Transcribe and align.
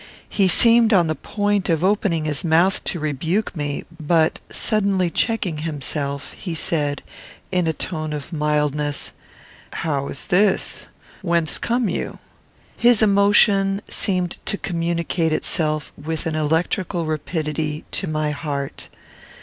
He 0.29 0.47
seemed 0.47 0.93
on 0.95 1.05
the 1.05 1.13
point 1.13 1.69
of 1.69 1.83
opening 1.83 2.25
his 2.25 2.43
mouth 2.43 2.83
to 2.85 2.99
rebuke 2.99 3.55
me; 3.55 3.83
but, 3.99 4.39
suddenly 4.49 5.11
checking 5.11 5.59
himself, 5.59 6.33
he 6.33 6.55
said, 6.55 7.03
in 7.51 7.67
a 7.67 7.71
tone 7.73 8.11
of 8.11 8.33
mildness, 8.33 9.13
"How 9.73 10.07
is 10.07 10.25
this? 10.25 10.87
Whence 11.21 11.59
come 11.59 11.87
you?" 11.87 12.17
His 12.75 13.03
emotion 13.03 13.83
seemed 13.87 14.37
to 14.47 14.57
communicate 14.57 15.31
itself, 15.33 15.93
with 15.95 16.25
an 16.25 16.33
electrical 16.33 17.05
rapidity, 17.05 17.85
to 17.91 18.07
my 18.07 18.31
heart. 18.31 18.89